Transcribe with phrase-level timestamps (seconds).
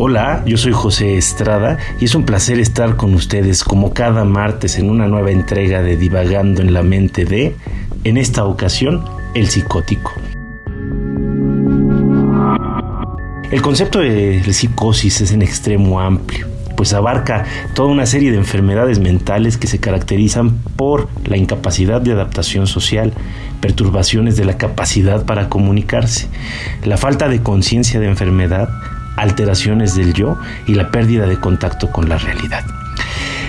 [0.00, 4.78] Hola, yo soy José Estrada y es un placer estar con ustedes como cada martes
[4.78, 7.56] en una nueva entrega de Divagando en la mente de,
[8.04, 10.12] en esta ocasión, el psicótico.
[13.50, 19.00] El concepto de psicosis es en extremo amplio, pues abarca toda una serie de enfermedades
[19.00, 23.14] mentales que se caracterizan por la incapacidad de adaptación social,
[23.60, 26.28] perturbaciones de la capacidad para comunicarse,
[26.84, 28.68] la falta de conciencia de enfermedad,
[29.18, 32.64] alteraciones del yo y la pérdida de contacto con la realidad.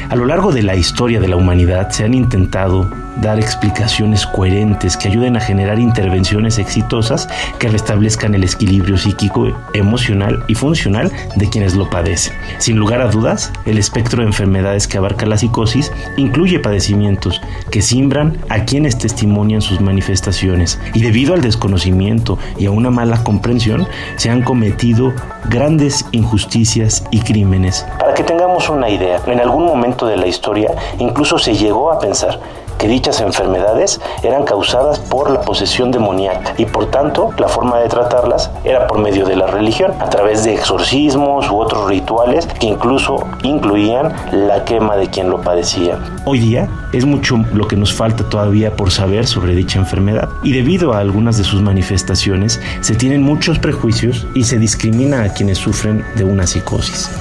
[0.10, 2.90] A lo largo de la historia de la humanidad se han intentado
[3.22, 10.44] dar explicaciones coherentes que ayuden a generar intervenciones exitosas que restablezcan el equilibrio psíquico, emocional
[10.48, 12.34] y funcional de quienes lo padecen.
[12.58, 17.82] Sin lugar a dudas, el espectro de enfermedades que abarca la psicosis incluye padecimientos que
[17.82, 23.88] simbran a quienes testimonian sus manifestaciones y debido al desconocimiento y a una mala comprensión
[24.16, 25.14] se han cometido
[25.50, 27.86] grandes injusticias y crímenes.
[28.00, 32.00] Para que tengamos una idea, en algún momento de la historia incluso se llegó a
[32.00, 32.40] pensar
[32.80, 37.90] que dichas enfermedades eran causadas por la posesión demoníaca y por tanto la forma de
[37.90, 42.68] tratarlas era por medio de la religión, a través de exorcismos u otros rituales que
[42.68, 46.00] incluso incluían la quema de quien lo padecía.
[46.26, 50.54] Hoy día es mucho lo que nos falta todavía por saber sobre dicha enfermedad y
[50.54, 55.58] debido a algunas de sus manifestaciones se tienen muchos prejuicios y se discrimina a quienes
[55.58, 57.12] sufren de una psicosis.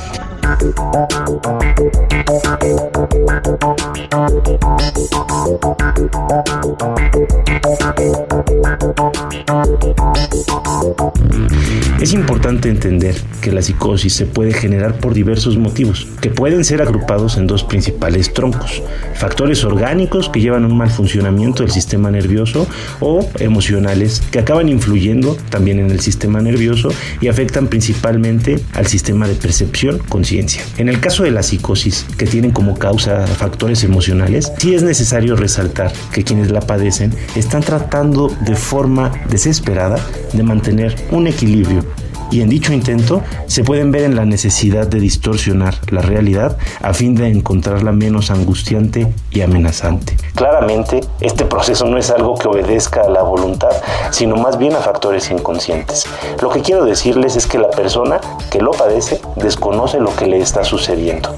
[12.00, 16.82] Es importante entender que la psicosis se puede generar por diversos motivos, que pueden ser
[16.82, 18.82] agrupados en dos principales troncos,
[19.14, 22.66] factores orgánicos que llevan a un mal funcionamiento del sistema nervioso
[23.00, 26.88] o emocionales que acaban influyendo también en el sistema nervioso
[27.20, 30.47] y afectan principalmente al sistema de percepción consciente
[30.78, 35.36] en el caso de la psicosis, que tienen como causa factores emocionales, sí es necesario
[35.36, 39.98] resaltar que quienes la padecen están tratando de forma desesperada
[40.32, 41.84] de mantener un equilibrio
[42.30, 46.92] y en dicho intento se pueden ver en la necesidad de distorsionar la realidad a
[46.94, 50.16] fin de encontrarla menos angustiante y amenazante.
[50.34, 53.72] Claramente, este proceso no es algo que obedezca a la voluntad,
[54.10, 56.06] sino más bien a factores inconscientes.
[56.42, 60.38] Lo que quiero decirles es que la persona que lo padece desconoce lo que le
[60.38, 61.34] está sucediendo.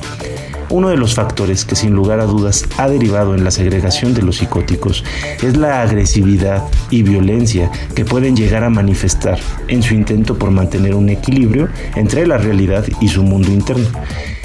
[0.71, 4.23] Uno de los factores que sin lugar a dudas ha derivado en la segregación de
[4.23, 5.03] los psicóticos
[5.43, 10.95] es la agresividad y violencia que pueden llegar a manifestar en su intento por mantener
[10.95, 13.89] un equilibrio entre la realidad y su mundo interno.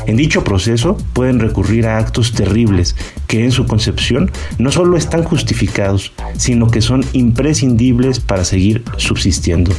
[0.07, 2.95] En dicho proceso pueden recurrir a actos terribles
[3.27, 9.71] que en su concepción no solo están justificados, sino que son imprescindibles para seguir subsistiendo.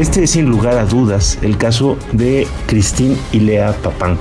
[0.00, 4.16] Este es sin lugar a dudas el caso de Christine y Lea Papin,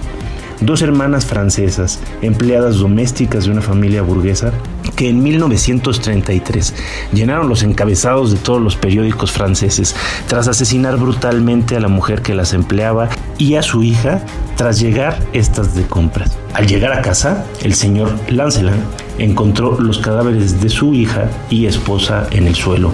[0.59, 4.51] dos hermanas francesas, empleadas domésticas de una familia burguesa,
[4.97, 6.75] que en 1933
[7.13, 9.95] llenaron los encabezados de todos los periódicos franceses
[10.27, 14.25] tras asesinar brutalmente a la mujer que las empleaba y a su hija
[14.57, 16.37] tras llegar estas de compras.
[16.55, 18.83] Al llegar a casa, el señor Lancelin
[19.19, 22.91] encontró los cadáveres de su hija y esposa en el suelo,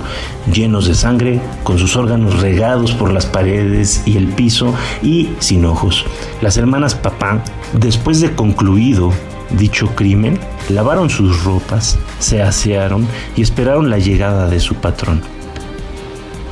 [0.51, 5.65] llenos de sangre, con sus órganos regados por las paredes y el piso y sin
[5.65, 6.05] ojos.
[6.41, 7.43] Las hermanas Papá,
[7.73, 9.11] después de concluido
[9.51, 10.39] dicho crimen,
[10.69, 15.21] lavaron sus ropas, se asearon y esperaron la llegada de su patrón.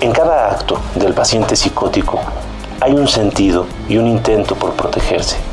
[0.02, 2.20] En cada acto del paciente psicótico
[2.82, 5.53] hay un sentido y un intento por protegerse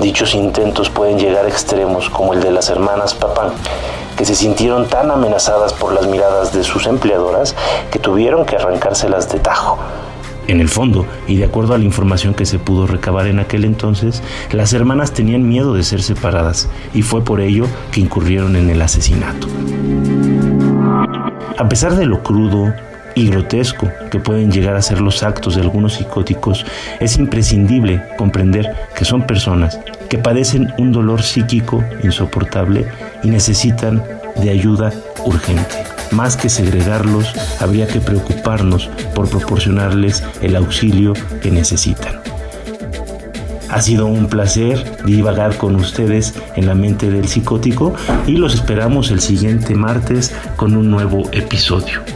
[0.00, 3.48] Dichos intentos pueden llegar a extremos como el de las hermanas Papán,
[4.16, 7.54] que se sintieron tan amenazadas por las miradas de sus empleadoras
[7.90, 9.78] que tuvieron que arrancárselas de tajo.
[10.48, 13.64] En el fondo, y de acuerdo a la información que se pudo recabar en aquel
[13.64, 14.22] entonces,
[14.52, 18.80] las hermanas tenían miedo de ser separadas y fue por ello que incurrieron en el
[18.82, 19.48] asesinato.
[21.58, 22.72] A pesar de lo crudo
[23.16, 26.64] y grotesco que pueden llegar a ser los actos de algunos psicóticos,
[27.00, 32.86] es imprescindible comprender que son personas que padecen un dolor psíquico insoportable
[33.24, 34.04] y necesitan
[34.36, 34.92] de ayuda
[35.24, 35.84] urgente.
[36.12, 42.20] Más que segregarlos, habría que preocuparnos por proporcionarles el auxilio que necesitan.
[43.70, 47.94] Ha sido un placer divagar con ustedes en la mente del psicótico
[48.26, 52.15] y los esperamos el siguiente martes con un nuevo episodio.